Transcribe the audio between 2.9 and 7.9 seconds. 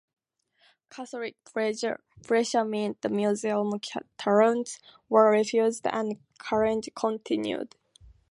the Muslim terms were refused and the carnage continued.